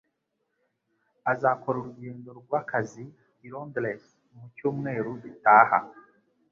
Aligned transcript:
Azakora 1.31 1.75
urugendo 1.79 2.29
rwakazi 2.39 3.03
i 3.45 3.47
Londres 3.53 4.03
mu 4.35 4.45
cyumweru 4.55 5.09
gitaha. 5.23 5.77